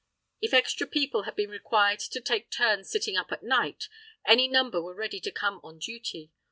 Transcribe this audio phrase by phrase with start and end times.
[0.41, 3.87] If extra people had been required to take turns sitting up at night,
[4.25, 6.31] any number were ready to come on duty.